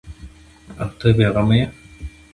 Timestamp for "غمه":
1.33-1.55